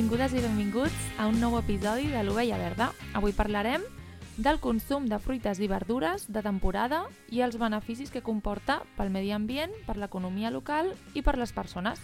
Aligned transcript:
Benvingudes 0.00 0.32
i 0.32 0.40
benvinguts 0.40 1.00
a 1.20 1.26
un 1.28 1.34
nou 1.42 1.58
episodi 1.58 2.06
de 2.08 2.22
l'Ovella 2.24 2.56
Verda. 2.56 2.86
Avui 3.12 3.34
parlarem 3.36 3.82
del 4.40 4.56
consum 4.56 5.04
de 5.10 5.18
fruites 5.20 5.58
i 5.60 5.66
verdures 5.68 6.22
de 6.32 6.40
temporada 6.40 7.02
i 7.28 7.42
els 7.44 7.58
beneficis 7.60 8.08
que 8.08 8.22
comporta 8.24 8.78
pel 8.96 9.10
medi 9.12 9.28
ambient, 9.36 9.74
per 9.84 9.98
l'economia 10.00 10.48
local 10.54 10.88
i 11.12 11.20
per 11.20 11.34
les 11.36 11.52
persones. 11.52 12.00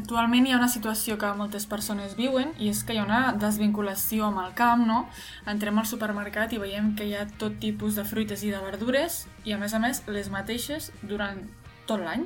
Actualment 0.00 0.48
hi 0.48 0.54
ha 0.54 0.62
una 0.62 0.70
situació 0.72 1.18
que 1.20 1.34
moltes 1.36 1.68
persones 1.68 2.16
viuen 2.16 2.56
i 2.56 2.72
és 2.72 2.80
que 2.88 2.96
hi 2.96 3.02
ha 3.02 3.04
una 3.04 3.34
desvinculació 3.36 4.30
amb 4.30 4.40
el 4.46 4.56
camp, 4.56 4.86
no? 4.88 5.02
Entrem 5.44 5.76
al 5.76 5.90
supermercat 5.92 6.56
i 6.56 6.62
veiem 6.64 6.94
que 6.96 7.04
hi 7.04 7.18
ha 7.18 7.26
tot 7.36 7.60
tipus 7.60 8.00
de 8.00 8.06
fruites 8.08 8.46
i 8.48 8.54
de 8.56 8.64
verdures 8.64 9.26
i 9.44 9.52
a 9.52 9.60
més 9.60 9.76
a 9.76 9.82
més 9.84 10.06
les 10.08 10.32
mateixes 10.32 10.88
durant 11.02 11.44
tot 11.84 12.00
l'any. 12.00 12.24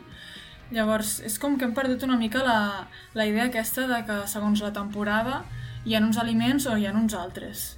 Llavors, 0.72 1.18
és 1.20 1.36
com 1.38 1.58
que 1.60 1.66
hem 1.68 1.74
perdut 1.76 2.06
una 2.06 2.16
mica 2.16 2.40
la, 2.46 2.88
la 3.12 3.26
idea 3.28 3.50
aquesta 3.50 3.84
de 3.90 3.98
que 4.08 4.22
segons 4.30 4.62
la 4.64 4.72
temporada 4.72 5.42
hi 5.84 5.94
ha 5.94 6.00
uns 6.00 6.16
aliments 6.18 6.66
o 6.66 6.78
hi 6.78 6.86
ha 6.88 6.94
uns 6.96 7.12
altres. 7.18 7.74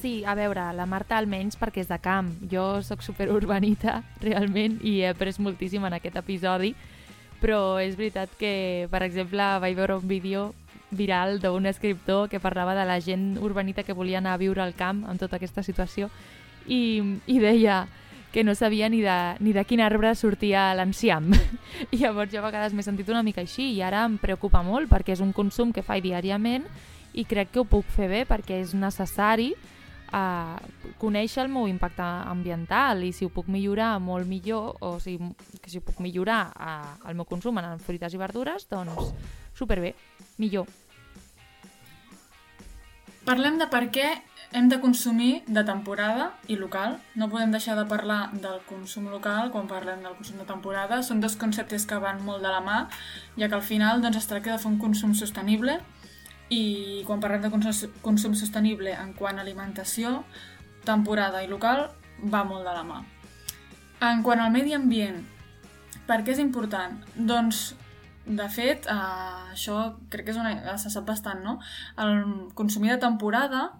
Sí, 0.00 0.24
a 0.24 0.32
veure, 0.34 0.64
la 0.74 0.86
Marta 0.88 1.18
almenys 1.20 1.58
perquè 1.60 1.84
és 1.84 1.90
de 1.92 1.98
camp. 2.02 2.32
Jo 2.50 2.80
sóc 2.82 3.04
superurbanita, 3.04 4.00
realment, 4.24 4.80
i 4.80 5.02
he 5.02 5.12
après 5.12 5.36
moltíssim 5.38 5.84
en 5.84 5.98
aquest 5.98 6.16
episodi, 6.18 6.72
però 7.42 7.76
és 7.82 7.98
veritat 8.00 8.32
que, 8.40 8.88
per 8.90 9.02
exemple, 9.04 9.44
vaig 9.62 9.76
veure 9.76 10.00
un 10.00 10.08
vídeo 10.08 10.48
viral 10.92 11.38
d'un 11.40 11.66
escriptor 11.66 12.28
que 12.28 12.40
parlava 12.40 12.74
de 12.74 12.86
la 12.88 13.00
gent 13.00 13.36
urbanita 13.40 13.84
que 13.84 13.96
volia 13.96 14.18
anar 14.18 14.34
a 14.34 14.40
viure 14.40 14.62
al 14.62 14.74
camp 14.76 15.04
amb 15.08 15.20
tota 15.20 15.38
aquesta 15.38 15.64
situació 15.64 16.10
i, 16.66 17.00
i 17.26 17.38
deia 17.40 17.86
que 18.32 18.42
no 18.42 18.54
sabia 18.54 18.88
ni 18.88 19.02
de, 19.04 19.36
ni 19.40 19.52
de 19.52 19.64
quin 19.68 19.82
arbre 19.84 20.14
sortia 20.16 20.70
l'enciam. 20.74 21.28
I 21.92 22.00
llavors 22.00 22.32
jo 22.32 22.40
a 22.40 22.46
vegades 22.46 22.72
m'he 22.72 22.84
sentit 22.84 23.10
una 23.12 23.22
mica 23.22 23.44
així 23.44 23.68
i 23.76 23.82
ara 23.84 24.06
em 24.08 24.16
preocupa 24.18 24.64
molt 24.64 24.90
perquè 24.90 25.12
és 25.14 25.22
un 25.22 25.34
consum 25.36 25.70
que 25.72 25.84
faig 25.84 26.02
diàriament 26.02 26.64
i 27.12 27.26
crec 27.28 27.52
que 27.52 27.60
ho 27.60 27.68
puc 27.68 27.86
fer 27.92 28.08
bé 28.08 28.24
perquè 28.26 28.62
és 28.62 28.72
necessari 28.72 29.52
uh, 29.52 30.56
conèixer 31.00 31.44
el 31.44 31.52
meu 31.52 31.68
impacte 31.68 32.04
ambiental 32.04 33.04
i 33.04 33.12
si 33.12 33.28
ho 33.28 33.32
puc 33.32 33.48
millorar 33.52 33.98
molt 34.00 34.28
millor 34.28 34.78
o 34.80 34.96
si, 35.00 35.18
que 35.60 35.70
si 35.70 35.80
ho 35.80 35.84
puc 35.84 36.00
millorar 36.00 36.46
uh, 36.56 36.94
el 37.08 37.18
meu 37.18 37.28
consum 37.28 37.60
en 37.60 37.76
fruites 37.84 38.16
i 38.16 38.20
verdures, 38.20 38.68
doncs 38.70 39.12
superbé, 39.56 39.94
millor. 40.40 40.68
Parlem 43.22 43.58
de 43.60 43.68
per 43.70 43.86
què 43.94 44.06
hem 44.52 44.66
de 44.68 44.80
consumir 44.82 45.44
de 45.46 45.62
temporada 45.64 46.32
i 46.50 46.56
local. 46.58 46.96
No 47.14 47.28
podem 47.30 47.52
deixar 47.54 47.76
de 47.78 47.84
parlar 47.88 48.32
del 48.34 48.58
consum 48.66 49.06
local 49.12 49.52
quan 49.54 49.68
parlem 49.70 50.02
del 50.02 50.16
consum 50.18 50.40
de 50.42 50.46
temporada. 50.48 50.98
Són 51.06 51.22
dos 51.22 51.36
conceptes 51.38 51.86
que 51.86 52.00
van 52.02 52.18
molt 52.26 52.42
de 52.42 52.50
la 52.50 52.60
mà, 52.64 52.78
ja 53.38 53.48
que 53.48 53.58
al 53.58 53.62
final 53.62 54.02
doncs, 54.02 54.18
es 54.18 54.26
tracta 54.26 54.56
de 54.56 54.58
fer 54.58 54.72
un 54.72 54.80
consum 54.82 55.14
sostenible 55.14 55.78
i 56.50 57.02
quan 57.06 57.22
parlem 57.22 57.46
de 57.46 57.52
consum, 57.52 57.94
consum 58.02 58.34
sostenible 58.34 58.92
en 58.92 59.14
quant 59.16 59.38
a 59.38 59.46
alimentació, 59.46 60.24
temporada 60.84 61.44
i 61.44 61.48
local 61.48 61.86
va 62.26 62.42
molt 62.44 62.66
de 62.66 62.74
la 62.74 62.82
mà. 62.84 63.00
En 64.02 64.26
quant 64.26 64.42
al 64.42 64.50
medi 64.50 64.74
ambient, 64.74 65.22
per 66.10 66.24
què 66.26 66.34
és 66.34 66.42
important? 66.42 66.98
Doncs 67.14 67.70
de 68.26 68.48
fet, 68.48 68.86
eh, 68.86 69.52
això 69.52 69.78
crec 70.10 70.26
que 70.26 70.34
és 70.34 70.38
una, 70.38 70.76
se 70.78 70.90
sap 70.90 71.06
bastant, 71.08 71.42
no? 71.42 71.58
El 71.98 72.52
consumir 72.54 72.92
de 72.92 73.00
temporada, 73.02 73.72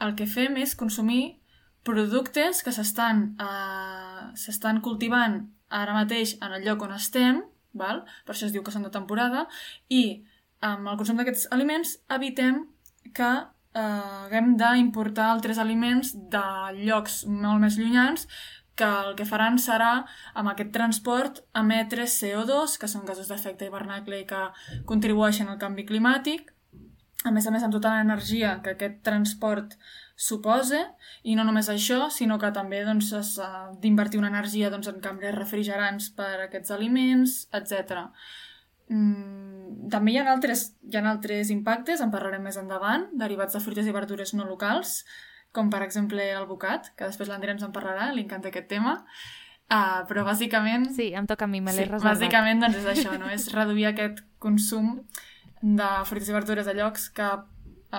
el 0.00 0.14
que 0.16 0.26
fem 0.26 0.56
és 0.56 0.74
consumir 0.74 1.40
productes 1.84 2.62
que 2.62 2.72
s'estan 2.72 3.36
eh, 3.40 4.80
cultivant 4.82 5.40
ara 5.70 5.94
mateix 5.94 6.36
en 6.42 6.52
el 6.56 6.66
lloc 6.66 6.82
on 6.82 6.92
estem, 6.96 7.44
val? 7.72 8.04
per 8.26 8.34
això 8.34 8.48
es 8.48 8.52
diu 8.52 8.62
que 8.62 8.72
són 8.74 8.82
de 8.82 8.90
temporada, 8.90 9.46
i 9.88 10.24
amb 10.60 10.88
el 10.88 10.98
consum 10.98 11.16
d'aquests 11.16 11.48
aliments 11.54 11.96
evitem 12.10 12.64
que 13.14 13.30
eh, 13.30 13.80
haguem 13.80 14.56
d'importar 14.60 15.30
altres 15.30 15.58
aliments 15.58 16.12
de 16.32 16.46
llocs 16.82 17.24
molt 17.26 17.62
més 17.62 17.78
llunyans 17.78 18.26
que 18.80 18.88
el 18.88 19.12
que 19.18 19.28
faran 19.28 19.58
serà, 19.60 19.92
amb 20.34 20.52
aquest 20.52 20.72
transport, 20.74 21.42
emetre 21.60 22.08
CO2, 22.08 22.78
que 22.80 22.88
són 22.88 23.04
gasos 23.08 23.28
d'efecte 23.28 23.68
hivernacle 23.68 24.22
i 24.22 24.26
que 24.28 24.46
contribueixen 24.88 25.52
al 25.52 25.60
canvi 25.60 25.86
climàtic, 25.88 26.54
a 27.28 27.32
més 27.36 27.46
a 27.46 27.52
més 27.52 27.64
amb 27.66 27.74
tota 27.74 27.92
l'energia 27.92 28.54
que 28.64 28.72
aquest 28.72 29.02
transport 29.04 29.76
suposa, 30.16 30.82
i 31.24 31.34
no 31.36 31.44
només 31.44 31.68
això, 31.72 32.06
sinó 32.12 32.38
que 32.40 32.52
també 32.56 32.80
doncs, 32.84 33.12
s'ha 33.34 33.50
d'invertir 33.82 34.20
una 34.20 34.30
energia 34.32 34.70
doncs, 34.72 34.88
en 34.88 35.00
cambres 35.04 35.36
refrigerants 35.36 36.10
per 36.16 36.30
a 36.38 36.46
aquests 36.46 36.72
aliments, 36.76 37.42
etc. 37.56 38.06
Mm, 38.88 39.88
també 39.92 40.14
hi 40.14 40.20
ha, 40.20 40.26
altres, 40.32 40.70
hi 40.88 40.96
ha 40.96 41.04
altres 41.12 41.52
impactes, 41.52 42.00
en 42.00 42.12
parlarem 42.12 42.44
més 42.48 42.60
endavant, 42.60 43.08
derivats 43.20 43.56
de 43.56 43.64
fruites 43.64 43.88
i 43.88 43.96
verdures 43.96 44.32
no 44.36 44.48
locals, 44.48 45.02
com 45.52 45.70
per 45.72 45.82
exemple 45.86 46.24
el 46.32 46.46
bocat, 46.48 46.92
que 46.96 47.08
després 47.08 47.30
l'Andrea 47.30 47.56
ens 47.56 47.66
en 47.66 47.74
parlarà, 47.74 48.10
li 48.14 48.24
encanta 48.26 48.50
aquest 48.52 48.68
tema, 48.70 48.98
uh, 49.66 50.00
però 50.10 50.24
bàsicament... 50.28 50.88
Sí, 50.96 51.10
em 51.16 51.26
toca 51.30 51.48
a 51.48 51.50
mi, 51.50 51.62
me 51.64 51.74
l'he 51.74 51.86
sí, 51.86 51.90
reservat. 51.90 52.20
Bàsicament 52.20 52.62
doncs 52.62 52.80
és 52.82 52.90
això, 52.94 53.16
no? 53.18 53.30
és 53.36 53.50
reduir 53.54 53.90
aquest 53.90 54.22
consum 54.42 54.98
de 55.60 55.90
fruites 56.08 56.30
i 56.30 56.36
verdures 56.36 56.70
a 56.70 56.76
llocs 56.76 57.10
que 57.16 57.28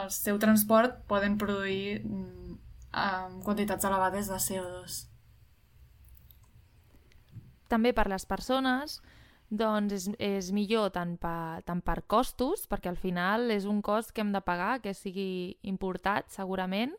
el 0.02 0.12
seu 0.16 0.40
transport 0.40 1.02
poden 1.12 1.38
produir 1.38 2.02
um, 2.08 3.40
quantitats 3.44 3.86
elevades 3.88 4.32
de 4.32 4.40
CO2. 4.40 5.02
També 7.72 7.92
per 7.96 8.08
les 8.12 8.26
persones, 8.28 9.00
doncs 9.52 9.94
és, 9.96 10.08
és 10.20 10.50
millor 10.56 10.92
tant, 10.96 11.18
pa, 11.20 11.62
tant 11.68 11.84
per 11.84 12.02
costos, 12.08 12.66
perquè 12.72 12.92
al 12.92 13.00
final 13.00 13.52
és 13.52 13.68
un 13.68 13.82
cost 13.84 14.16
que 14.16 14.24
hem 14.24 14.32
de 14.32 14.42
pagar, 14.44 14.80
que 14.84 14.96
sigui 14.96 15.58
importat 15.68 16.32
segurament, 16.32 16.96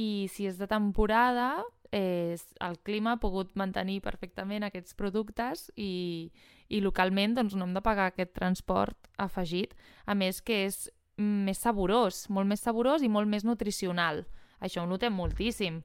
i 0.00 0.08
si 0.32 0.46
és 0.48 0.56
de 0.60 0.68
temporada, 0.70 1.60
eh, 1.92 2.36
el 2.60 2.78
clima 2.86 3.14
ha 3.14 3.20
pogut 3.20 3.52
mantenir 3.58 4.00
perfectament 4.04 4.64
aquests 4.64 4.96
productes 4.96 5.68
i, 5.76 6.30
i 6.68 6.80
localment 6.80 7.36
doncs, 7.36 7.56
no 7.58 7.66
hem 7.66 7.76
de 7.76 7.84
pagar 7.84 8.10
aquest 8.10 8.32
transport 8.36 9.10
afegit. 9.20 9.74
A 10.06 10.16
més 10.16 10.40
que 10.40 10.64
és 10.68 10.86
més 11.20 11.60
saborós, 11.60 12.24
molt 12.32 12.48
més 12.48 12.62
saborós 12.64 13.04
i 13.04 13.10
molt 13.12 13.28
més 13.28 13.44
nutricional. 13.44 14.24
Això 14.60 14.84
ho 14.84 14.88
notem 14.88 15.12
moltíssim. 15.16 15.82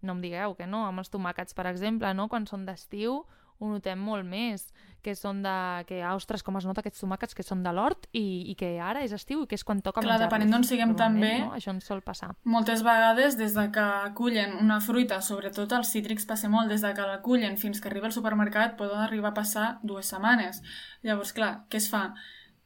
No 0.00 0.16
em 0.16 0.22
digueu 0.24 0.54
que 0.56 0.68
no, 0.68 0.86
amb 0.88 1.02
els 1.02 1.12
tomàquets, 1.12 1.56
per 1.56 1.66
exemple, 1.68 2.08
no? 2.16 2.28
quan 2.32 2.46
són 2.48 2.64
d'estiu, 2.64 3.20
ho 3.60 3.68
notem 3.68 4.00
molt 4.00 4.26
més, 4.26 4.66
que 5.04 5.14
són 5.16 5.42
de... 5.44 5.52
que, 5.88 6.00
ostres, 6.10 6.42
com 6.44 6.56
es 6.60 6.66
nota 6.68 6.82
aquests 6.82 7.02
tomàquets 7.04 7.36
que 7.36 7.44
són 7.44 7.62
de 7.64 7.72
l'hort 7.76 8.08
i, 8.16 8.52
i 8.52 8.56
que 8.58 8.72
ara 8.80 9.04
és 9.04 9.14
estiu 9.16 9.44
i 9.44 9.48
que 9.48 9.56
és 9.56 9.64
quan 9.64 9.80
toca 9.84 10.02
Clar, 10.04 10.18
depenent 10.20 10.52
d'on 10.52 10.66
siguem 10.66 10.96
també, 10.98 11.32
no? 11.44 11.52
això 11.56 11.72
ens 11.74 11.88
sol 11.88 12.02
passar. 12.04 12.32
Moltes 12.48 12.84
vegades, 12.86 13.38
des 13.40 13.56
de 13.56 13.66
que 13.74 13.86
acullen 14.10 14.58
una 14.60 14.80
fruita, 14.84 15.20
sobretot 15.24 15.72
els 15.76 15.92
cítrics 15.92 16.28
passa 16.28 16.50
molt, 16.52 16.72
des 16.72 16.84
de 16.84 16.92
que 16.96 17.08
l'acullen 17.08 17.56
fins 17.60 17.80
que 17.80 17.92
arriba 17.92 18.10
al 18.10 18.16
supermercat 18.16 18.76
poden 18.80 19.00
arribar 19.04 19.32
a 19.32 19.38
passar 19.40 19.70
dues 19.82 20.12
setmanes. 20.12 20.60
Llavors, 21.06 21.32
clar, 21.36 21.54
què 21.72 21.80
es 21.80 21.88
fa? 21.92 22.10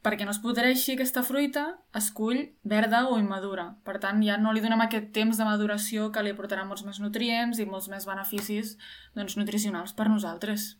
perquè 0.04 0.26
no 0.28 0.34
es 0.34 0.40
podreixi 0.42 0.92
aquesta 0.92 1.22
fruita, 1.24 1.62
es 1.96 2.10
cull 2.12 2.42
verda 2.68 3.06
o 3.08 3.16
immadura. 3.16 3.70
Per 3.88 3.96
tant, 4.02 4.20
ja 4.26 4.36
no 4.36 4.52
li 4.52 4.60
donem 4.60 4.82
aquest 4.84 5.08
temps 5.16 5.40
de 5.40 5.46
maduració 5.48 6.10
que 6.12 6.20
li 6.20 6.34
aportarà 6.34 6.66
molts 6.68 6.84
més 6.84 7.00
nutrients 7.00 7.56
i 7.56 7.64
molts 7.64 7.88
més 7.88 8.04
beneficis 8.04 8.74
doncs, 9.16 9.38
nutricionals 9.40 9.96
per 9.96 10.10
nosaltres. 10.12 10.74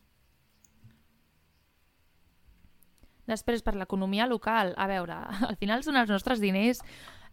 Després, 3.25 3.63
per 3.65 3.73
l'economia 3.75 4.27
local, 4.29 4.73
a 4.77 4.87
veure, 4.87 5.17
al 5.49 5.57
final 5.61 5.83
són 5.85 5.97
els 5.97 6.11
nostres 6.13 6.41
diners, 6.43 6.81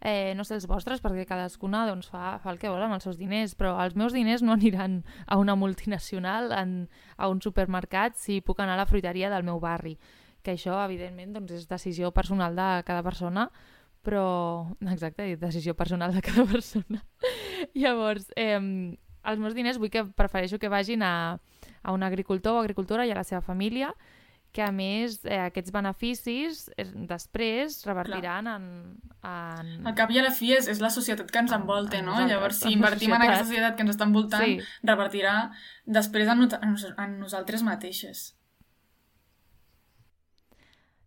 eh, 0.01 0.33
no 0.35 0.43
sé 0.43 0.57
els 0.57 0.67
vostres, 0.67 1.01
perquè 1.03 1.25
cadascuna 1.29 1.85
doncs, 1.87 2.09
fa, 2.11 2.37
fa 2.43 2.51
el 2.51 2.59
que 2.59 2.71
vol 2.71 2.81
amb 2.83 2.97
els 2.97 3.05
seus 3.07 3.19
diners, 3.19 3.55
però 3.59 3.75
els 3.83 3.95
meus 3.99 4.15
diners 4.15 4.43
no 4.43 4.55
aniran 4.57 5.01
a 5.25 5.37
una 5.39 5.55
multinacional, 5.55 6.51
en, 6.57 6.75
a 7.17 7.29
un 7.31 7.39
supermercat, 7.41 8.17
si 8.19 8.41
puc 8.41 8.59
anar 8.59 8.75
a 8.75 8.83
la 8.83 8.89
fruiteria 8.89 9.31
del 9.33 9.45
meu 9.47 9.61
barri. 9.63 9.95
Que 10.43 10.57
això, 10.57 10.75
evidentment, 10.83 11.31
doncs, 11.37 11.53
és 11.55 11.69
decisió 11.69 12.11
personal 12.11 12.57
de 12.57 12.67
cada 12.83 13.05
persona, 13.05 13.47
però... 14.03 14.75
Exacte, 14.91 15.29
decisió 15.39 15.77
personal 15.79 16.13
de 16.13 16.21
cada 16.21 16.43
persona. 16.53 16.99
Llavors, 17.73 18.27
eh, 18.35 18.59
els 19.23 19.39
meus 19.39 19.55
diners 19.55 19.79
vull 19.79 19.93
que 19.93 20.03
prefereixo 20.19 20.59
que 20.59 20.71
vagin 20.71 21.03
a, 21.07 21.39
a 21.81 21.95
un 21.95 22.03
agricultor 22.03 22.57
o 22.57 22.59
agricultora 22.59 23.07
i 23.07 23.15
a 23.15 23.17
la 23.21 23.23
seva 23.23 23.41
família, 23.41 23.93
que 24.53 24.61
a 24.61 24.71
més 24.71 25.17
eh, 25.25 25.39
aquests 25.47 25.73
beneficis 25.73 26.67
eh, 26.77 26.85
després 27.09 27.79
revertiran 27.87 28.49
en, 28.51 28.67
en... 29.25 29.71
Al 29.89 29.95
cap 29.97 30.13
i 30.13 30.21
a 30.21 30.25
la 30.27 30.33
fi 30.35 30.53
és, 30.55 30.69
és 30.71 30.81
la 30.83 30.91
societat 30.93 31.31
que 31.33 31.41
ens 31.41 31.55
envolta, 31.55 32.03
no? 32.05 32.13
Exacte, 32.13 32.35
Llavors, 32.35 32.61
si 32.61 32.73
invertim 32.75 33.15
en 33.15 33.25
aquesta 33.25 33.47
societat 33.47 33.75
que 33.77 33.85
ens 33.87 33.95
està 33.95 34.07
envoltant, 34.07 34.45
sí. 34.45 34.59
revertirà 34.85 35.35
després 35.99 36.29
en, 36.29 36.45
en, 36.45 36.77
en 36.93 37.19
nosaltres 37.19 37.65
mateixes. 37.65 38.27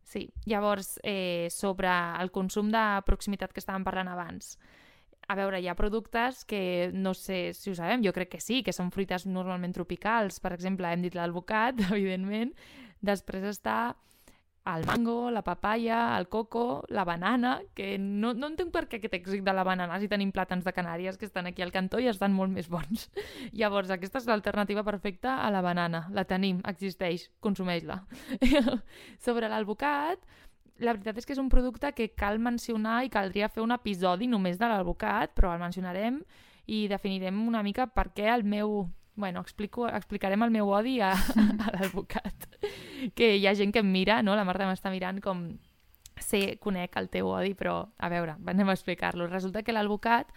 Sí, 0.07 0.29
llavors, 0.47 0.97
eh, 1.03 1.49
sobre 1.51 1.91
el 2.23 2.31
consum 2.35 2.71
de 2.75 2.83
proximitat 3.07 3.55
que 3.55 3.63
estàvem 3.63 3.87
parlant 3.87 4.11
abans, 4.11 4.57
a 5.27 5.35
veure, 5.35 5.59
hi 5.59 5.67
ha 5.67 5.75
productes 5.75 6.45
que 6.47 6.91
no 6.95 7.13
sé 7.15 7.51
si 7.55 7.71
ho 7.71 7.75
sabem, 7.75 8.05
jo 8.05 8.13
crec 8.15 8.31
que 8.37 8.41
sí, 8.43 8.61
que 8.63 8.75
són 8.75 8.93
fruites 8.95 9.27
normalment 9.27 9.75
tropicals. 9.75 10.39
Per 10.43 10.53
exemple, 10.55 10.91
hem 10.91 11.03
dit 11.03 11.17
l'alvocat, 11.19 11.83
evidentment, 11.91 12.55
Després 13.05 13.45
està 13.45 13.95
el 14.67 14.85
mango, 14.85 15.31
la 15.31 15.43
papaya, 15.43 16.19
el 16.19 16.29
coco, 16.29 16.85
la 16.89 17.05
banana, 17.05 17.63
que 17.75 17.99
no, 17.99 18.33
no 18.35 18.49
entenc 18.51 18.73
per 18.75 18.87
què 18.91 18.99
aquest 18.99 19.15
èxit 19.21 19.45
de 19.47 19.55
la 19.55 19.63
banana 19.65 19.99
si 20.03 20.09
tenim 20.11 20.33
plàtans 20.35 20.67
de 20.67 20.73
Canàries 20.75 21.19
que 21.21 21.29
estan 21.29 21.47
aquí 21.47 21.63
al 21.63 21.71
cantó 21.71 22.01
i 22.03 22.09
estan 22.11 22.35
molt 22.35 22.51
més 22.51 22.67
bons. 22.69 23.07
Llavors, 23.61 23.93
aquesta 23.95 24.19
és 24.19 24.27
l'alternativa 24.27 24.83
perfecta 24.83 25.37
a 25.45 25.53
la 25.55 25.63
banana. 25.63 26.07
La 26.11 26.27
tenim, 26.27 26.59
existeix, 26.67 27.29
consumeix-la. 27.41 28.01
Sobre 29.27 29.47
l'alvocat, 29.53 30.27
la 30.83 30.97
veritat 30.97 31.23
és 31.23 31.29
que 31.29 31.37
és 31.37 31.41
un 31.41 31.53
producte 31.53 31.93
que 31.95 32.11
cal 32.19 32.43
mencionar 32.43 33.05
i 33.07 33.13
caldria 33.13 33.49
fer 33.49 33.63
un 33.63 33.73
episodi 33.77 34.27
només 34.27 34.59
de 34.59 34.67
l'alvocat, 34.67 35.33
però 35.39 35.55
el 35.55 35.63
mencionarem 35.63 36.21
i 36.67 36.87
definirem 36.91 37.39
una 37.47 37.63
mica 37.63 37.87
per 37.87 38.11
què 38.17 38.33
el 38.35 38.45
meu... 38.45 38.89
Bueno, 39.17 39.41
explico, 39.41 39.87
explicarem 39.89 40.43
el 40.45 40.51
meu 40.53 40.69
odi 40.69 40.99
a, 41.01 41.15
a 41.65 41.71
l'alvocat. 41.73 42.46
Que 43.19 43.35
hi 43.37 43.47
ha 43.47 43.55
gent 43.55 43.73
que 43.75 43.83
em 43.85 43.91
mira, 43.93 44.23
no? 44.23 44.37
La 44.37 44.47
Marta 44.49 44.69
m'està 44.69 44.93
mirant 44.93 45.21
com... 45.25 45.49
Sé, 46.17 46.57
conec 46.65 46.95
el 46.97 47.11
teu 47.13 47.29
odi, 47.29 47.53
però 47.53 47.83
a 48.01 48.09
veure, 48.09 48.39
anem 48.49 48.71
a 48.71 48.75
explicar-lo. 48.75 49.27
Resulta 49.29 49.61
que 49.63 49.75
l'alvocat 49.75 50.31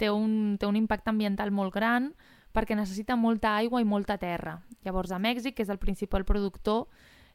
té, 0.00 0.08
un, 0.08 0.56
té 0.56 0.64
un 0.64 0.78
impacte 0.80 1.12
ambiental 1.12 1.52
molt 1.52 1.74
gran 1.74 2.14
perquè 2.56 2.72
necessita 2.74 3.12
molta 3.14 3.52
aigua 3.58 3.82
i 3.82 3.84
molta 3.84 4.16
terra. 4.16 4.56
Llavors, 4.86 5.12
a 5.12 5.20
Mèxic, 5.20 5.58
que 5.58 5.66
és 5.66 5.68
el 5.68 5.82
principal 5.82 6.24
productor, 6.24 6.86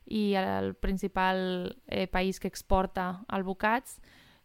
i 0.05 0.33
el 0.35 0.73
principal 0.75 1.77
eh, 1.87 2.07
país 2.07 2.39
que 2.39 2.47
exporta 2.47 3.23
albocats, 3.27 3.99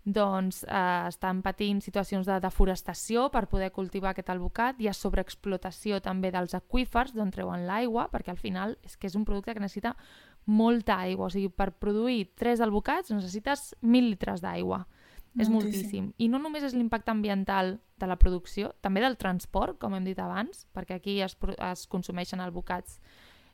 doncs 0.08 0.62
eh, 0.64 1.08
estan 1.08 1.42
patint 1.44 1.82
situacions 1.84 2.26
de 2.28 2.38
deforestació 2.40 3.28
per 3.34 3.46
poder 3.50 3.70
cultivar 3.74 4.14
aquest 4.14 4.30
albocat. 4.32 4.80
Hi 4.80 4.88
ha 4.88 4.96
sobreexplotació 4.96 6.00
també 6.04 6.30
dels 6.34 6.56
aquífers 6.56 7.14
d'on 7.16 7.32
treuen 7.34 7.66
l'aigua, 7.68 8.08
perquè 8.12 8.32
al 8.32 8.40
final 8.40 8.78
és 8.86 8.96
que 8.96 9.10
és 9.10 9.16
un 9.18 9.26
producte 9.28 9.54
que 9.54 9.64
necessita 9.64 9.94
molta 10.46 10.98
aigua. 11.04 11.28
O 11.28 11.32
sigui, 11.32 11.50
per 11.52 11.74
produir 11.76 12.30
tres 12.38 12.62
albocats 12.64 13.12
necessites 13.12 13.74
mil 13.82 14.10
litres 14.14 14.40
d'aigua. 14.44 14.86
És 15.38 15.50
moltíssim. 15.52 16.08
I 16.18 16.26
no 16.32 16.40
només 16.42 16.64
és 16.66 16.74
l'impacte 16.74 17.12
ambiental 17.12 17.76
de 18.00 18.06
la 18.10 18.16
producció, 18.18 18.72
també 18.82 19.02
del 19.04 19.18
transport, 19.20 19.76
com 19.78 19.94
hem 19.94 20.06
dit 20.08 20.18
abans, 20.18 20.64
perquè 20.74 20.96
aquí 20.98 21.18
es, 21.22 21.36
es 21.68 21.84
consumeixen 21.86 22.40
albocats 22.42 22.96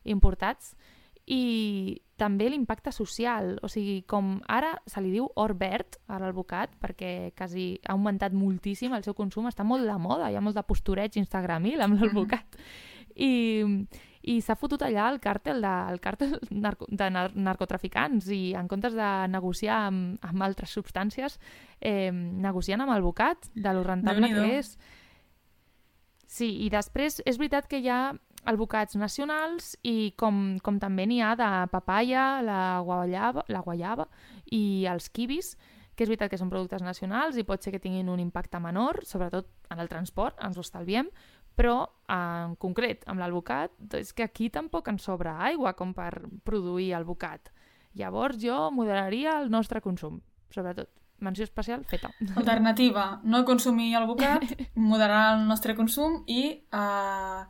importats, 0.04 0.72
i 1.26 2.00
també 2.20 2.46
l'impacte 2.50 2.92
social, 2.94 3.56
o 3.64 3.68
sigui, 3.70 4.02
com 4.06 4.36
ara 4.46 4.74
se 4.86 5.02
li 5.02 5.10
diu 5.14 5.26
or 5.40 5.56
verd 5.58 5.98
a 6.06 6.20
l'alvocat, 6.22 6.76
perquè 6.80 7.32
quasi 7.36 7.74
ha 7.84 7.94
augmentat 7.96 8.34
moltíssim 8.36 8.94
el 8.94 9.04
seu 9.06 9.16
consum, 9.18 9.48
està 9.50 9.66
molt 9.66 9.88
de 9.88 9.96
moda, 9.98 10.30
hi 10.30 10.36
ha 10.38 10.44
molt 10.44 10.58
de 10.58 10.66
postureig 10.66 11.16
instagramil 11.18 11.82
amb 11.82 11.98
l'alvocat. 11.98 12.58
I, 13.14 13.32
i 14.26 14.40
s'ha 14.42 14.56
fotut 14.58 14.82
allà 14.82 15.08
el 15.12 15.20
càrtel 15.22 15.60
de, 15.62 15.72
el 15.92 16.00
càrtel 16.02 16.36
narco, 16.50 16.88
de 16.88 17.08
nar 17.14 17.28
narcotraficants 17.34 18.30
i 18.34 18.42
en 18.58 18.68
comptes 18.70 18.96
de 18.96 19.10
negociar 19.30 19.84
amb, 19.88 20.18
amb 20.24 20.46
altres 20.46 20.74
substàncies, 20.76 21.38
eh, 21.80 22.10
negociant 22.12 22.84
amb 22.84 22.94
l'alvocat 22.94 23.50
de 23.54 23.74
lo 23.74 23.82
rentable 23.86 24.30
que 24.34 24.46
és. 24.58 24.76
Sí, 26.26 26.50
i 26.66 26.70
després 26.72 27.20
és 27.26 27.38
veritat 27.38 27.68
que 27.70 27.78
hi 27.78 27.90
ha 27.92 28.14
albocats 28.50 28.96
nacionals 29.00 29.74
i 29.82 30.12
com, 30.20 30.58
com 30.64 30.80
també 30.80 31.06
n'hi 31.08 31.20
ha 31.24 31.34
de 31.38 31.50
papaya, 31.72 32.42
la 32.44 32.80
guayaba, 32.84 33.44
la 33.48 33.62
guayaba 33.64 34.08
i 34.52 34.84
els 34.90 35.08
kiwis, 35.08 35.54
que 35.94 36.04
és 36.04 36.10
veritat 36.10 36.32
que 36.32 36.40
són 36.40 36.50
productes 36.50 36.82
nacionals 36.82 37.38
i 37.38 37.46
pot 37.46 37.62
ser 37.62 37.72
que 37.74 37.82
tinguin 37.82 38.10
un 38.10 38.20
impacte 38.20 38.58
menor, 38.60 39.04
sobretot 39.06 39.48
en 39.70 39.80
el 39.82 39.90
transport, 39.90 40.40
ens 40.42 40.58
ho 40.58 40.64
estalviem, 40.64 41.10
però 41.54 41.84
en 42.10 42.56
concret 42.58 43.04
amb 43.10 43.22
l'alvocat 43.22 43.94
és 44.00 44.10
que 44.12 44.26
aquí 44.26 44.50
tampoc 44.50 44.90
ens 44.90 45.06
sobra 45.06 45.36
aigua 45.46 45.74
com 45.78 45.94
per 45.94 46.10
produir 46.44 46.92
alvocat. 46.98 47.52
Llavors 47.94 48.40
jo 48.42 48.72
moderaria 48.74 49.38
el 49.38 49.50
nostre 49.54 49.80
consum, 49.80 50.18
sobretot. 50.50 50.90
Menció 51.22 51.44
especial 51.46 51.84
feta. 51.86 52.10
Alternativa, 52.34 53.20
no 53.22 53.44
consumir 53.46 53.94
alvocat, 53.94 54.42
moderar 54.74 55.36
el 55.36 55.46
nostre 55.46 55.76
consum 55.78 56.24
i 56.26 56.42
uh, 56.74 57.46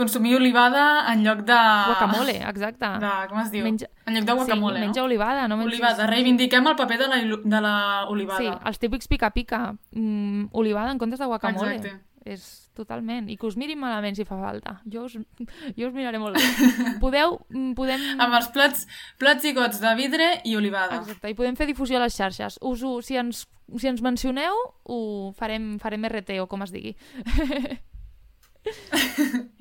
consumir 0.00 0.34
olivada 0.38 0.84
en 1.12 1.24
lloc 1.26 1.44
de... 1.48 1.60
Guacamole, 1.92 2.36
exacte. 2.40 2.92
De, 3.04 3.14
com 3.30 3.40
es 3.44 3.50
diu? 3.52 3.64
Menja... 3.68 3.90
En 4.08 4.16
lloc 4.16 4.28
de 4.28 4.36
guacamole, 4.40 4.80
sí, 4.80 4.86
menja 4.88 5.04
olivada, 5.04 5.48
no 5.48 5.58
menja... 5.60 5.74
Olivada, 5.74 6.06
reivindiquem 6.10 6.70
el 6.72 6.76
paper 6.78 7.02
de 7.04 7.08
la, 7.12 7.18
de 7.54 7.60
la 7.66 7.74
olivada. 8.08 8.40
Sí, 8.40 8.52
els 8.72 8.80
típics 8.82 9.10
pica-pica. 9.10 9.66
Mm, 9.92 10.48
olivada 10.56 10.94
en 10.94 11.02
comptes 11.02 11.20
de 11.20 11.28
guacamole. 11.28 11.76
Exacte. 11.76 11.98
És 12.30 12.70
totalment. 12.76 13.30
I 13.32 13.36
que 13.40 13.48
us 13.48 13.56
mirin 13.60 13.80
malament 13.80 14.16
si 14.16 14.26
fa 14.28 14.36
falta. 14.40 14.76
Jo 14.88 15.06
us, 15.08 15.16
jo 15.78 15.88
us 15.88 15.94
miraré 15.96 16.20
molt 16.22 16.36
bé. 16.36 16.70
Podeu... 17.04 17.38
Mm, 17.52 17.72
podem... 17.78 18.04
Amb 18.20 18.36
els 18.40 18.50
plats, 18.54 18.86
plats 19.20 19.46
i 19.48 19.54
gots 19.56 19.80
de 19.82 19.94
vidre 19.98 20.32
i 20.48 20.56
olivada. 20.58 21.00
Exacte, 21.00 21.32
i 21.32 21.38
podem 21.38 21.58
fer 21.60 21.68
difusió 21.70 22.00
a 22.00 22.04
les 22.04 22.16
xarxes. 22.16 22.58
Us 22.60 22.84
ho, 22.84 22.96
si, 23.04 23.20
ens, 23.20 23.46
si 23.76 23.92
ens 23.92 24.02
mencioneu, 24.04 24.64
ho 24.84 25.00
farem, 25.38 25.74
farem 25.82 26.08
RT 26.10 26.40
o 26.44 26.48
com 26.50 26.66
es 26.66 26.74
digui. 26.74 26.96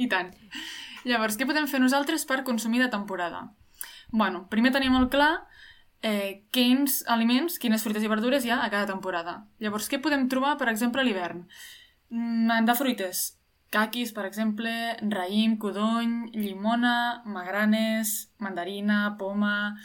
I 0.04 0.10
tant. 0.12 0.34
Llavors, 1.08 1.38
què 1.40 1.48
podem 1.48 1.68
fer 1.72 1.80
nosaltres 1.80 2.26
per 2.28 2.44
consumir 2.48 2.84
de 2.84 2.92
temporada? 2.92 3.48
bueno, 4.12 4.48
primer 4.50 4.72
tenim 4.74 4.96
molt 4.96 5.12
clar 5.14 5.46
eh, 6.02 6.46
quins 6.56 7.04
aliments, 7.08 7.60
quines 7.62 7.84
fruites 7.84 8.04
i 8.04 8.12
verdures 8.12 8.46
hi 8.46 8.54
ha 8.54 8.62
a 8.64 8.70
cada 8.72 8.90
temporada. 8.90 9.44
Llavors, 9.62 9.90
què 9.90 10.00
podem 10.02 10.28
trobar, 10.32 10.58
per 10.58 10.70
exemple, 10.72 11.02
a 11.02 11.06
l'hivern? 11.06 11.46
Mm, 12.10 12.66
de 12.66 12.76
fruites, 12.76 13.24
caquis, 13.74 14.14
per 14.16 14.26
exemple, 14.26 14.72
raïm, 15.14 15.58
codony, 15.62 16.32
llimona, 16.34 17.22
magranes, 17.26 18.32
mandarina, 18.40 19.18
poma, 19.20 19.76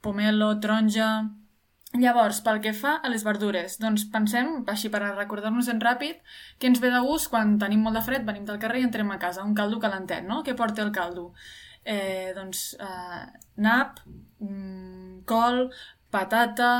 pomelo, 0.00 0.54
taronja... 0.60 1.14
Llavors, 1.94 2.40
pel 2.42 2.58
que 2.62 2.72
fa 2.74 2.96
a 2.98 3.10
les 3.12 3.22
verdures, 3.22 3.76
doncs 3.78 4.08
pensem, 4.10 4.50
així 4.70 4.90
per 4.90 5.00
recordar-nos 5.04 5.68
en 5.70 5.82
ràpid, 5.82 6.18
que 6.58 6.66
ens 6.70 6.82
ve 6.82 6.90
de 6.90 7.02
gust 7.06 7.30
quan 7.30 7.54
tenim 7.62 7.84
molt 7.86 8.00
de 8.00 8.02
fred, 8.02 8.26
venim 8.26 8.46
del 8.48 8.58
carrer 8.62 8.82
i 8.82 8.88
entrem 8.88 9.12
a 9.14 9.20
casa, 9.22 9.44
un 9.46 9.54
caldo 9.54 9.78
calentet, 9.82 10.26
no? 10.26 10.42
Què 10.42 10.56
porta 10.58 10.82
el 10.82 10.90
caldo? 10.94 11.30
Eh, 11.84 12.32
doncs 12.34 12.72
eh, 12.82 13.24
nap, 13.62 14.00
mm, 14.42 15.22
col, 15.30 15.68
patata, 16.10 16.72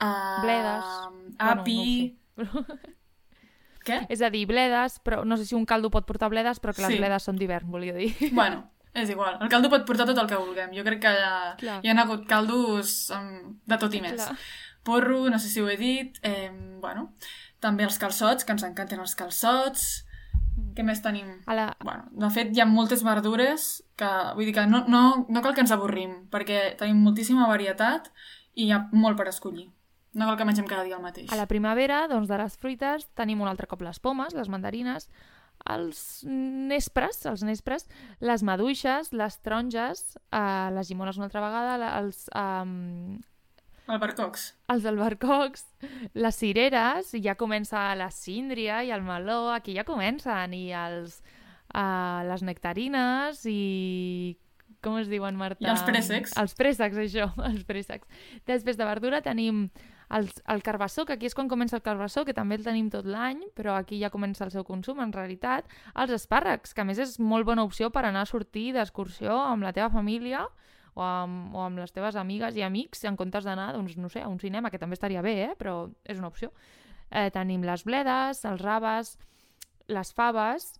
eh, 0.00 0.36
bledes, 0.44 0.92
api... 1.52 1.80
Bueno, 2.36 2.64
no 2.68 2.94
Què? 3.86 4.00
És 4.10 4.22
a 4.24 4.30
dir, 4.34 4.44
bledes, 4.50 4.98
però 5.06 5.20
no 5.24 5.38
sé 5.38 5.46
si 5.46 5.54
un 5.54 5.66
caldo 5.68 5.92
pot 5.94 6.06
portar 6.08 6.30
bledes, 6.32 6.58
però 6.62 6.74
que 6.74 6.82
les 6.82 6.96
sí. 6.96 6.98
bledes 6.98 7.28
són 7.28 7.38
d'hivern, 7.38 7.70
volia 7.70 7.94
dir. 7.94 8.10
Bueno, 8.34 8.64
és 8.96 9.10
igual. 9.12 9.36
El 9.44 9.50
caldo 9.52 9.70
pot 9.72 9.84
portar 9.88 10.06
tot 10.08 10.18
el 10.22 10.28
que 10.30 10.38
vulguem. 10.40 10.72
Jo 10.76 10.84
crec 10.86 11.02
que 11.04 11.12
hi, 11.12 11.68
hi 11.84 11.92
ha 11.92 11.98
hagut 12.02 12.24
caldos 12.30 12.96
um, 13.14 13.58
de 13.68 13.78
tot 13.82 13.94
i 13.94 14.00
més. 14.04 14.16
Clar. 14.22 14.36
Porro, 14.86 15.26
no 15.30 15.38
sé 15.42 15.50
si 15.50 15.60
ho 15.60 15.68
he 15.68 15.76
dit. 15.76 16.18
Eh, 16.26 16.48
bueno, 16.80 17.10
també 17.62 17.84
els 17.84 17.98
calçots, 17.98 18.46
que 18.46 18.54
ens 18.54 18.64
encanten 18.66 19.02
els 19.02 19.16
calçots. 19.18 19.86
Què 20.76 20.84
més 20.86 21.02
tenim? 21.04 21.28
A 21.50 21.56
la... 21.56 21.66
bueno, 21.84 22.06
de 22.12 22.30
fet, 22.32 22.52
hi 22.54 22.62
ha 22.62 22.68
moltes 22.68 23.02
verdures 23.04 23.68
que... 23.98 24.10
Vull 24.36 24.48
dir 24.48 24.54
que 24.56 24.66
no, 24.70 24.84
no, 24.88 25.02
no 25.28 25.44
cal 25.44 25.56
que 25.56 25.64
ens 25.64 25.74
avorrim, 25.74 26.22
perquè 26.32 26.76
tenim 26.80 27.02
moltíssima 27.04 27.48
varietat 27.50 28.08
i 28.56 28.68
hi 28.68 28.72
ha 28.72 28.86
molt 28.92 29.18
per 29.20 29.28
escollir. 29.32 29.68
No 30.16 30.30
cal 30.30 30.38
que 30.40 30.46
mengem 30.48 30.68
cada 30.68 30.86
dia 30.86 30.96
el 30.96 31.04
mateix. 31.04 31.28
A 31.32 31.36
la 31.36 31.48
primavera, 31.50 32.06
doncs, 32.08 32.30
de 32.30 32.38
les 32.40 32.54
fruites, 32.56 33.04
tenim 33.18 33.42
un 33.44 33.50
altre 33.50 33.68
cop 33.68 33.82
les 33.84 34.00
pomes, 34.00 34.32
les 34.32 34.48
mandarines, 34.48 35.10
els 35.72 36.00
nespres, 36.26 37.24
els 37.26 37.42
nespres, 37.46 37.88
les 38.20 38.44
maduixes, 38.46 39.12
les 39.12 39.38
taronges, 39.42 40.04
eh, 40.30 40.68
les 40.76 40.90
llimones 40.90 41.18
una 41.20 41.30
altra 41.30 41.44
vegada, 41.44 41.94
els... 42.00 42.28
Eh, 42.34 43.24
Albercocs. 43.86 44.48
Els 44.72 44.86
albercocs, 44.90 45.62
les 46.18 46.38
cireres, 46.40 47.12
ja 47.22 47.36
comença 47.38 47.92
la 47.94 48.08
síndria 48.10 48.80
i 48.82 48.90
el 48.90 49.04
meló, 49.06 49.52
aquí 49.54 49.76
ja 49.76 49.84
comencen, 49.86 50.56
i 50.58 50.72
els, 50.74 51.20
uh, 51.70 52.24
les 52.26 52.42
nectarines 52.46 53.44
i... 53.50 54.36
Com 54.82 54.98
es 55.00 55.08
diuen, 55.10 55.38
Marta? 55.38 55.62
I 55.64 55.70
els 55.72 55.82
préssecs. 55.86 56.34
Els 56.38 56.54
préssecs, 56.58 56.98
això, 57.00 57.30
els 57.50 57.62
préssecs. 57.66 58.26
Després 58.46 58.78
de 58.78 58.86
verdura 58.86 59.22
tenim 59.24 59.68
el, 60.10 60.30
el 60.46 60.62
carbassó, 60.62 61.04
que 61.06 61.16
aquí 61.16 61.26
és 61.26 61.34
quan 61.34 61.48
comença 61.50 61.76
el 61.78 61.82
carbassó, 61.82 62.24
que 62.24 62.34
també 62.36 62.58
el 62.58 62.64
tenim 62.66 62.90
tot 62.92 63.08
l'any, 63.10 63.42
però 63.58 63.74
aquí 63.76 63.98
ja 64.00 64.10
comença 64.14 64.44
el 64.46 64.52
seu 64.54 64.64
consum, 64.64 65.00
en 65.02 65.12
realitat. 65.14 65.66
Els 65.98 66.14
espàrrecs, 66.14 66.74
que 66.74 66.84
a 66.84 66.86
més 66.88 67.00
és 67.02 67.16
molt 67.18 67.46
bona 67.48 67.64
opció 67.66 67.90
per 67.90 68.04
anar 68.06 68.22
a 68.22 68.30
sortir 68.30 68.70
d'excursió 68.76 69.34
amb 69.34 69.66
la 69.66 69.74
teva 69.76 69.90
família 69.90 70.46
o 70.96 71.04
amb, 71.04 71.54
o 71.54 71.62
amb 71.66 71.82
les 71.82 71.92
teves 71.92 72.16
amigues 72.16 72.56
i 72.56 72.64
amics, 72.64 73.04
en 73.04 73.18
comptes 73.20 73.44
d'anar, 73.44 73.72
doncs, 73.76 73.98
no 74.00 74.08
sé, 74.12 74.22
a 74.22 74.30
un 74.32 74.38
cinema, 74.40 74.70
que 74.70 74.80
també 74.80 74.96
estaria 74.96 75.22
bé, 75.22 75.36
eh? 75.50 75.54
però 75.58 75.90
és 76.04 76.18
una 76.22 76.30
opció. 76.32 76.52
Eh, 77.10 77.28
tenim 77.34 77.66
les 77.66 77.84
bledes, 77.86 78.44
els 78.48 78.62
raves, 78.62 79.16
les 79.92 80.12
faves, 80.14 80.72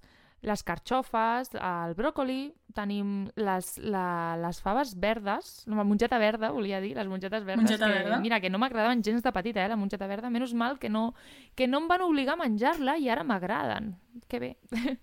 les 0.45 0.63
carxofes, 0.63 1.51
el 1.57 1.95
bròcoli, 1.97 2.53
tenim 2.77 3.27
les, 3.41 3.71
la, 3.81 4.37
les 4.41 4.61
faves 4.63 4.93
verdes, 5.01 5.65
la 5.67 5.85
mongeta 5.85 6.19
verda, 6.21 6.53
volia 6.53 6.81
dir, 6.85 6.93
les 6.99 7.09
mongetes 7.09 7.45
verdes. 7.45 7.65
Mongeta 7.65 7.89
que, 7.89 7.99
verda? 7.99 8.21
Mira, 8.21 8.41
que 8.41 8.51
no 8.53 8.61
m'agradaven 8.61 9.03
gens 9.03 9.25
de 9.25 9.33
petita, 9.33 9.65
eh, 9.65 9.73
la 9.73 9.81
mongeta 9.81 10.07
verda. 10.07 10.31
Menys 10.31 10.55
mal 10.55 10.79
que 10.79 10.91
no, 10.93 11.15
que 11.57 11.67
no 11.67 11.81
em 11.83 11.89
van 11.89 12.05
obligar 12.05 12.37
a 12.37 12.43
menjar-la 12.45 12.99
i 13.01 13.09
ara 13.09 13.25
m'agraden. 13.25 13.95
Que 14.29 14.43
bé. 14.43 14.53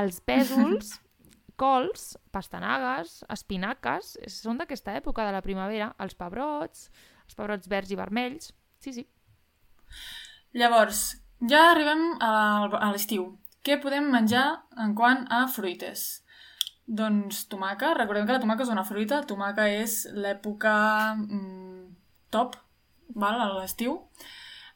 Els 0.00 0.20
pèsols, 0.22 0.94
cols, 1.60 2.14
pastanagues, 2.32 3.20
espinaques, 3.28 4.14
són 4.32 4.60
d'aquesta 4.60 4.94
època 4.96 5.26
de 5.26 5.34
la 5.34 5.42
primavera, 5.44 5.90
els 6.00 6.14
pebrots, 6.16 6.88
els 7.26 7.36
pebrots 7.36 7.68
verds 7.68 7.90
i 7.90 7.98
vermells, 7.98 8.52
sí, 8.80 8.94
sí. 8.96 9.04
Llavors, 10.56 11.02
ja 11.50 11.70
arribem 11.72 12.14
a, 12.22 12.90
l'estiu. 12.94 13.34
Què 13.66 13.76
podem 13.82 14.08
menjar 14.12 14.44
en 14.80 14.94
quant 14.96 15.26
a 15.28 15.44
fruites? 15.52 16.22
Doncs 16.90 17.44
tomaca, 17.52 17.92
recordem 17.94 18.26
que 18.26 18.34
la 18.34 18.42
tomaca 18.42 18.64
és 18.64 18.72
una 18.72 18.86
fruita, 18.88 19.20
tomaca 19.28 19.68
és 19.70 20.02
l'època 20.16 20.72
mm, 21.14 21.82
top, 22.34 22.56
val, 23.14 23.36
a 23.38 23.50
l'estiu. 23.58 24.00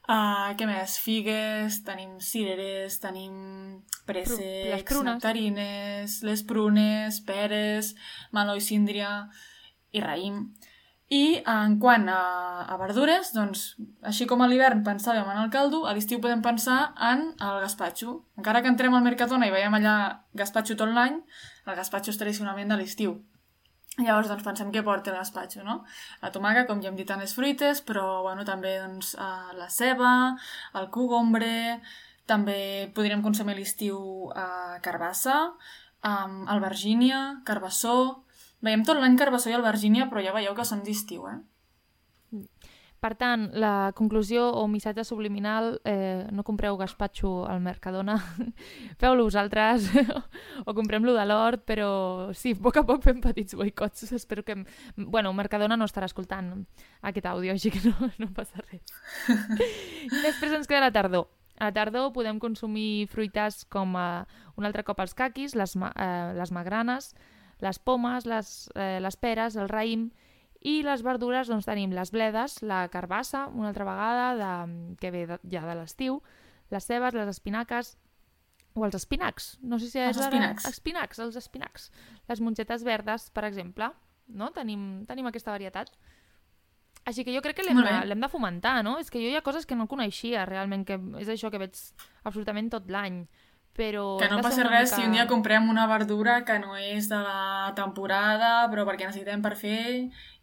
Uh, 0.05 0.53
què 0.59 0.69
més? 0.69 0.99
Figues, 1.01 1.81
tenim 1.87 2.19
cireres, 2.21 2.99
tenim 3.01 3.35
préssecs, 4.05 5.01
nectarines, 5.07 6.19
les 6.29 6.45
prunes, 6.45 7.23
peres, 7.25 7.95
meló 8.37 8.59
i 8.61 8.63
síndria 8.63 9.15
i 9.97 10.05
raïm. 10.05 10.43
I 11.13 11.43
en 11.45 11.77
quant 11.81 12.07
a, 12.09 12.21
a 12.65 12.77
verdures, 12.81 13.35
doncs, 13.37 13.75
així 14.09 14.25
com 14.29 14.41
a 14.41 14.49
l'hivern 14.49 14.81
pensàvem 14.87 15.29
en 15.29 15.43
el 15.43 15.51
caldo, 15.53 15.83
a 15.85 15.93
l'estiu 15.93 16.21
podem 16.23 16.41
pensar 16.43 16.95
en 17.13 17.27
el 17.35 17.61
gaspatxo. 17.61 18.17
Encara 18.41 18.63
que 18.65 18.73
entrem 18.73 18.97
al 18.97 19.05
Mercadona 19.05 19.47
i 19.47 19.53
veiem 19.53 19.77
allà 19.77 19.97
gaspatxo 20.33 20.79
tot 20.81 20.89
l'any, 20.89 21.21
el 21.69 21.77
gaspatxo 21.77 22.15
és 22.15 22.21
tradicionalment 22.21 22.73
de 22.73 22.81
l'estiu. 22.81 23.19
Llavors, 23.99 24.27
doncs, 24.33 24.43
pensem 24.43 24.73
què 24.75 24.83
porta 24.83 25.13
el 25.13 25.21
gaspatxo, 25.21 25.63
no? 25.63 25.83
La 26.25 26.33
tomaca, 26.35 26.65
com 26.67 26.81
ja 26.83 26.89
hem 26.91 26.97
dit, 26.99 27.11
en 27.15 27.21
les 27.23 27.37
fruites, 27.37 27.85
però, 27.87 28.25
bueno, 28.25 28.43
també, 28.49 28.75
doncs, 28.83 29.13
eh, 29.15 29.55
la 29.61 29.69
ceba, 29.71 30.11
el 30.81 30.89
cogombre, 30.91 31.79
també 32.27 32.91
podríem 32.97 33.23
consumir 33.23 33.55
a 33.55 33.61
l'estiu 33.61 34.33
eh, 34.35 34.81
carbassa, 34.83 35.39
eh, 36.03 36.45
albergínia, 36.57 37.21
carbassó, 37.47 38.24
Veiem 38.65 38.85
tot 38.87 39.01
l'any 39.01 39.19
Carbassó 39.21 39.53
i 39.53 39.57
Albergínia, 39.59 40.09
però 40.09 40.23
ja 40.25 40.33
veieu 40.33 40.55
que 40.57 40.65
són 40.65 40.81
d'estiu, 40.87 41.27
eh? 41.29 41.41
Per 43.05 43.11
tant, 43.21 43.51
la 43.61 43.93
conclusió 43.93 44.47
o 44.57 44.63
missatge 44.65 45.03
subliminal, 45.05 45.75
eh, 45.85 46.25
no 46.33 46.41
compreu 46.43 46.79
gaspatxo 46.81 47.45
al 47.45 47.61
Mercadona, 47.61 48.15
feu-lo 49.01 49.27
vosaltres 49.27 49.91
o 50.65 50.73
comprem-lo 50.73 51.13
de 51.13 51.27
l'hort, 51.29 51.67
però 51.69 52.33
sí, 52.33 52.55
a 52.57 52.63
poc 52.65 52.81
a 52.81 52.85
poc 52.89 53.05
fem 53.05 53.21
petits 53.21 53.59
boicots. 53.61 54.09
Espero 54.17 54.43
que... 54.43 54.57
Bueno, 54.97 55.35
Mercadona 55.37 55.77
no 55.77 55.85
estarà 55.85 56.09
escoltant 56.09 56.65
aquest 57.05 57.29
àudio, 57.29 57.53
així 57.53 57.75
que 57.75 57.85
no, 57.85 58.09
no 58.17 58.33
passa 58.33 58.65
res. 58.65 58.97
Després 60.25 60.57
ens 60.57 60.71
queda 60.71 60.87
la 60.87 60.95
tardor. 60.95 61.29
A 61.61 61.69
la 61.69 61.77
tardor 61.77 62.09
podem 62.17 62.41
consumir 62.41 63.05
fruites 63.13 63.67
com 63.69 63.99
eh, 64.01 64.25
un 64.57 64.65
altre 64.65 64.83
cop 64.83 65.05
els 65.05 65.13
caquis, 65.13 65.53
les, 65.53 65.77
eh, 65.77 66.33
les 66.41 66.57
magranes, 66.57 67.13
les 67.65 67.81
pomes, 67.81 68.29
les, 68.29 68.53
eh, 68.77 69.01
les 69.01 69.17
peres, 69.17 69.57
el 69.57 69.71
raïm 69.73 70.09
i 70.65 70.79
les 70.85 71.03
verdures 71.05 71.51
doncs 71.51 71.67
tenim 71.69 71.93
les 71.93 72.13
bledes, 72.13 72.61
la 72.65 72.87
carbassa, 72.93 73.47
una 73.53 73.69
altra 73.73 73.87
vegada, 73.89 74.31
de, 74.41 74.97
que 75.01 75.13
ve 75.13 75.27
de, 75.29 75.39
ja 75.53 75.65
de 75.67 75.77
l'estiu, 75.77 76.23
les 76.73 76.89
cebes, 76.89 77.17
les 77.17 77.29
espinaques 77.29 77.95
o 78.75 78.87
els 78.87 78.97
espinacs. 78.99 79.55
No 79.63 79.79
sé 79.79 79.91
si 79.91 80.01
és 80.01 80.17
els 80.17 80.25
espinacs. 80.25 80.67
Espinacs, 80.71 81.21
els 81.23 81.37
espinacs. 81.39 81.91
Les 82.29 82.41
mongetes 82.43 82.85
verdes, 82.85 83.29
per 83.37 83.45
exemple. 83.47 83.91
No? 84.27 84.51
Tenim, 84.57 85.05
tenim 85.07 85.29
aquesta 85.31 85.53
varietat. 85.55 85.93
Així 87.05 87.27
que 87.27 87.35
jo 87.35 87.43
crec 87.45 87.59
que 87.61 87.67
l'hem 87.67 87.83
de, 87.85 88.17
de 88.17 88.31
fomentar, 88.33 88.79
no? 88.87 88.97
És 88.99 89.13
que 89.13 89.21
jo 89.21 89.29
hi 89.29 89.37
ha 89.37 89.45
coses 89.45 89.69
que 89.69 89.77
no 89.77 89.87
coneixia 89.87 90.47
realment, 90.49 90.87
que 90.89 90.97
és 91.21 91.29
això 91.29 91.53
que 91.53 91.61
veig 91.61 91.77
absolutament 92.25 92.73
tot 92.73 92.89
l'any 92.89 93.27
però... 93.75 94.05
Que 94.21 94.29
no 94.31 94.39
passa 94.45 94.63
res 94.67 94.93
mica... 94.93 94.97
si 94.97 95.07
un 95.07 95.15
dia 95.17 95.27
comprem 95.31 95.67
una 95.71 95.87
verdura 95.91 96.39
que 96.47 96.59
no 96.63 96.77
és 96.79 97.09
de 97.11 97.19
la 97.19 97.73
temporada, 97.77 98.69
però 98.71 98.87
perquè 98.87 99.09
necessitem 99.09 99.43
per 99.43 99.55
fer 99.59 99.81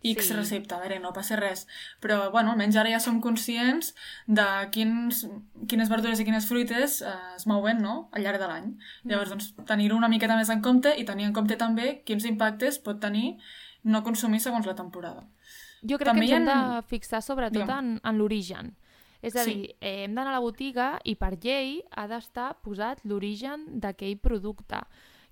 X 0.01 0.27
sí. 0.27 0.35
recepta. 0.35 0.77
A 0.77 0.83
veure, 0.83 0.99
no 1.03 1.13
passa 1.15 1.39
res. 1.39 1.63
Però, 2.03 2.25
bueno, 2.33 2.51
almenys 2.51 2.79
ara 2.81 2.91
ja 2.91 2.99
som 3.03 3.21
conscients 3.23 3.93
de 4.27 4.47
quins, 4.75 5.23
quines 5.71 5.91
verdures 5.91 6.19
i 6.19 6.27
quines 6.27 6.47
fruites 6.49 6.99
eh, 7.05 7.17
es 7.37 7.47
mouen, 7.47 7.79
no?, 7.83 8.09
al 8.11 8.27
llarg 8.27 8.41
de 8.41 8.51
l'any. 8.51 8.69
Mm. 8.75 9.13
Llavors, 9.13 9.33
doncs, 9.33 9.51
tenir-ho 9.69 9.99
una 9.99 10.11
miqueta 10.11 10.37
més 10.39 10.51
en 10.51 10.63
compte 10.65 10.93
i 10.97 11.07
tenir 11.07 11.29
en 11.29 11.35
compte 11.37 11.59
també 11.59 12.01
quins 12.05 12.27
impactes 12.27 12.81
pot 12.83 12.99
tenir 12.99 13.37
no 13.87 14.03
consumir 14.05 14.43
segons 14.43 14.67
la 14.67 14.75
temporada. 14.77 15.23
Jo 15.81 15.97
crec 15.97 16.11
també 16.11 16.27
que 16.27 16.35
ens 16.37 16.51
hem 16.51 16.75
de 16.75 16.87
fixar 16.91 17.23
sobretot 17.25 17.63
Digue'm. 17.63 17.95
en, 17.95 18.01
en 18.05 18.19
l'origen 18.19 18.75
és 19.21 19.35
a 19.35 19.45
sí. 19.45 19.53
dir, 19.53 19.71
eh, 19.79 20.03
hem 20.05 20.15
d'anar 20.15 20.33
a 20.33 20.39
la 20.39 20.43
botiga 20.43 20.91
i 21.05 21.15
per 21.15 21.35
llei 21.37 21.79
ha 21.91 22.07
d'estar 22.09 22.55
posat 22.65 23.03
l'origen 23.05 23.67
d'aquell 23.81 24.17
producte 24.17 24.81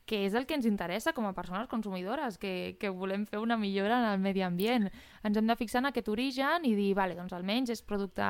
que 0.09 0.23
és 0.25 0.33
el 0.33 0.47
que 0.49 0.55
ens 0.57 0.65
interessa 0.65 1.13
com 1.13 1.27
a 1.29 1.35
persones 1.37 1.67
consumidores, 1.69 2.39
que, 2.41 2.77
que 2.81 2.89
volem 2.89 3.27
fer 3.29 3.37
una 3.37 3.59
millora 3.61 3.99
en 3.99 4.07
el 4.09 4.17
medi 4.17 4.41
ambient. 4.41 4.87
Ens 5.21 5.37
hem 5.37 5.45
de 5.45 5.55
fixar 5.59 5.83
en 5.83 5.91
aquest 5.91 6.09
origen 6.09 6.65
i 6.65 6.73
dir, 6.73 6.95
vale, 6.97 7.13
doncs 7.13 7.35
almenys 7.37 7.69
és 7.75 7.83
producte, 7.85 8.25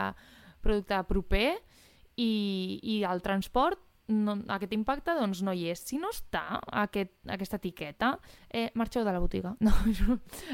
producte 0.60 1.00
proper 1.08 1.54
i, 2.20 2.34
i 2.84 2.98
el 3.08 3.24
transport 3.24 3.80
no, 4.10 4.36
aquest 4.50 4.74
impacte 4.74 5.14
doncs 5.18 5.44
no 5.46 5.54
hi 5.54 5.70
és. 5.72 5.82
Si 5.86 6.00
no 6.02 6.10
està 6.12 6.60
aquest, 6.82 7.14
aquesta 7.30 7.60
etiqueta, 7.60 8.12
eh, 8.50 8.70
marxeu 8.80 9.06
de 9.06 9.14
la 9.14 9.22
botiga. 9.22 9.56
No, 9.70 9.74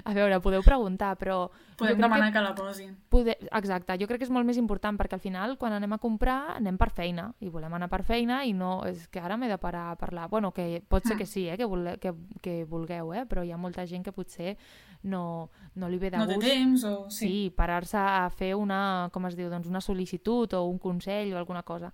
a 0.04 0.14
veure, 0.14 0.40
podeu 0.44 0.64
preguntar, 0.66 1.14
però... 1.16 1.46
Podem 1.80 2.00
demanar 2.02 2.28
que, 2.30 2.36
que 2.36 2.44
la 2.44 2.54
posin. 2.56 2.92
Pode... 3.10 3.38
Exacte, 3.56 3.96
jo 4.02 4.08
crec 4.10 4.20
que 4.22 4.28
és 4.28 4.34
molt 4.34 4.48
més 4.48 4.58
important 4.60 4.98
perquè 5.00 5.16
al 5.16 5.24
final 5.24 5.56
quan 5.60 5.76
anem 5.76 5.96
a 5.96 6.00
comprar 6.02 6.56
anem 6.56 6.76
per 6.80 6.90
feina 6.96 7.30
i 7.40 7.52
volem 7.52 7.74
anar 7.78 7.88
per 7.92 8.02
feina 8.08 8.42
i 8.44 8.52
no... 8.58 8.82
És 8.90 9.08
que 9.12 9.24
ara 9.24 9.38
m'he 9.40 9.50
de 9.52 9.60
parar 9.62 9.86
a 9.94 9.96
parlar. 10.00 10.28
Bueno, 10.32 10.52
que 10.56 10.82
pot 10.88 11.06
ser 11.06 11.16
mm. 11.16 11.20
que 11.20 11.30
sí, 11.30 11.46
eh, 11.48 11.56
que, 11.60 11.68
vole... 11.70 11.96
que, 12.04 12.12
que 12.44 12.58
vulgueu, 12.68 13.14
eh, 13.16 13.24
però 13.30 13.46
hi 13.46 13.54
ha 13.56 13.62
molta 13.62 13.88
gent 13.88 14.04
que 14.04 14.16
potser 14.16 14.58
no, 15.06 15.52
no 15.80 15.90
li 15.92 16.02
ve 16.02 16.12
de 16.12 16.20
no 16.20 16.28
gust. 16.28 16.36
No 16.36 16.44
té 16.44 16.52
temps 16.52 16.86
o... 16.90 16.96
Sí, 17.08 17.30
sí 17.30 17.40
parar-se 17.56 18.02
a 18.02 18.28
fer 18.34 18.54
una, 18.60 19.10
com 19.14 19.30
es 19.30 19.40
diu, 19.40 19.50
doncs 19.54 19.72
una 19.72 19.84
sol·licitud 19.84 20.58
o 20.58 20.66
un 20.68 20.80
consell 20.82 21.34
o 21.34 21.40
alguna 21.40 21.64
cosa 21.64 21.94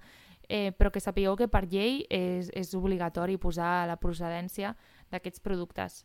eh, 0.51 0.71
però 0.75 0.91
que 0.91 0.99
sapigueu 0.99 1.37
que 1.39 1.47
per 1.47 1.63
llei 1.71 2.01
és, 2.11 2.51
és 2.51 2.73
obligatori 2.75 3.37
posar 3.39 3.87
la 3.87 3.95
procedència 3.99 4.75
d'aquests 5.13 5.39
productes. 5.43 6.01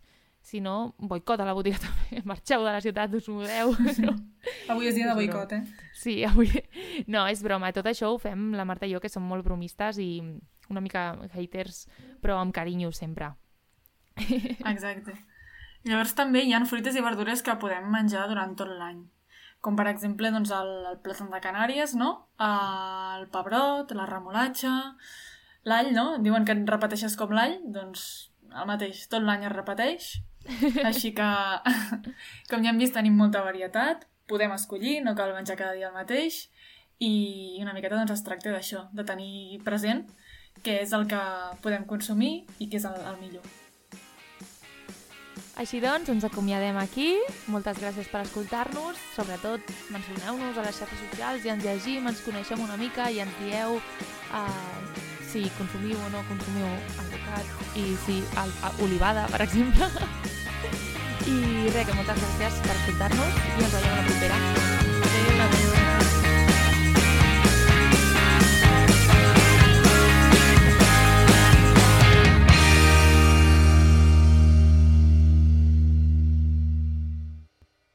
Si 0.46 0.60
no, 0.62 0.94
boicot 1.02 1.40
a 1.42 1.46
la 1.48 1.56
botiga 1.56 1.80
també. 1.86 2.22
Marxeu 2.24 2.62
de 2.62 2.74
la 2.76 2.82
ciutat, 2.84 3.14
us 3.18 3.26
mudeu. 3.28 3.74
No? 4.04 4.14
avui 4.72 4.86
és 4.86 4.94
dia 4.94 5.10
de 5.10 5.16
boicot, 5.18 5.56
eh? 5.58 5.64
Sí, 5.98 6.20
avui... 6.24 6.52
No, 7.12 7.26
és 7.26 7.42
broma. 7.42 7.72
Tot 7.74 7.90
això 7.90 8.12
ho 8.12 8.20
fem 8.22 8.52
la 8.54 8.68
Marta 8.68 8.86
i 8.86 8.94
jo, 8.94 9.02
que 9.02 9.10
som 9.10 9.26
molt 9.26 9.44
bromistes 9.44 9.98
i 9.98 10.22
una 10.70 10.82
mica 10.82 11.08
haters, 11.34 11.86
però 12.22 12.38
amb 12.38 12.54
carinyo 12.54 12.92
sempre. 12.94 13.32
Exacte. 14.16 15.18
Llavors 15.86 16.14
també 16.18 16.46
hi 16.46 16.54
ha 16.54 16.64
fruites 16.66 16.96
i 16.96 17.02
verdures 17.02 17.42
que 17.42 17.58
podem 17.62 17.90
menjar 17.90 18.24
durant 18.30 18.54
tot 18.58 18.70
l'any 18.70 19.04
com 19.66 19.74
per 19.74 19.88
exemple 19.90 20.30
doncs, 20.30 20.52
el, 20.54 20.68
el 20.92 21.00
plàtan 21.02 21.32
de 21.32 21.40
Canàries, 21.42 21.96
no? 21.98 22.12
el 22.46 23.26
pebrot, 23.34 23.90
la 23.98 24.06
remolatxa, 24.06 24.72
l'all, 25.66 25.90
no? 25.96 26.06
Diuen 26.22 26.46
que 26.46 26.54
et 26.54 26.70
repeteixes 26.70 27.18
com 27.18 27.34
l'all, 27.34 27.58
doncs 27.74 28.06
el 28.52 28.70
mateix, 28.70 29.02
tot 29.10 29.26
l'any 29.26 29.48
es 29.48 29.54
repeteix. 29.56 30.12
Així 30.88 31.10
que, 31.16 31.26
com 32.52 32.62
ja 32.62 32.70
hem 32.70 32.78
vist, 32.78 32.94
tenim 32.94 33.18
molta 33.18 33.42
varietat, 33.42 34.06
podem 34.30 34.54
escollir, 34.54 35.00
no 35.02 35.18
cal 35.18 35.34
menjar 35.34 35.58
cada 35.58 35.74
dia 35.74 35.90
el 35.90 35.98
mateix, 35.98 36.44
i 37.02 37.58
una 37.60 37.74
miqueta 37.74 37.98
doncs, 37.98 38.14
es 38.14 38.26
tracta 38.26 38.54
d'això, 38.54 38.86
de 38.94 39.04
tenir 39.08 39.58
present 39.66 40.06
què 40.62 40.78
és 40.86 40.94
el 40.96 41.10
que 41.10 41.22
podem 41.66 41.90
consumir 41.90 42.36
i 42.62 42.70
què 42.70 42.78
és 42.78 42.86
el, 42.88 43.02
el 43.02 43.18
millor. 43.20 43.65
Així 45.56 45.78
doncs, 45.80 46.10
ens 46.12 46.24
acomiadem 46.28 46.76
aquí. 46.76 47.14
Moltes 47.48 47.78
gràcies 47.80 48.10
per 48.12 48.20
escoltar-nos. 48.26 49.00
Sobretot, 49.14 49.64
mencioneu-nos 49.94 50.58
a 50.60 50.66
les 50.66 50.76
xarxes 50.76 51.00
socials 51.06 51.46
i 51.46 51.52
ens 51.54 51.64
llegim, 51.64 52.04
ens 52.10 52.20
coneixem 52.26 52.60
una 52.60 52.76
mica 52.76 53.08
i 53.08 53.22
ens 53.24 53.40
dieu 53.40 53.78
uh, 53.80 55.02
si 55.32 55.46
consumiu 55.56 55.96
o 55.96 56.12
no 56.12 56.20
consumiu 56.28 56.68
alvocat 57.00 57.76
i 57.80 57.88
si 58.04 58.20
el, 58.44 58.52
el, 58.68 58.80
olivada, 58.84 59.24
per 59.32 59.40
exemple. 59.48 59.88
I 61.32 61.36
res, 61.72 61.86
que 61.88 61.96
moltes 61.96 62.20
gràcies 62.20 62.64
per 62.68 62.76
escoltar-nos 62.76 63.44
i 63.56 63.62
ens 63.64 63.78
veiem 63.78 63.94
a 63.94 64.00
la 64.02 64.08
propera. 64.12 64.75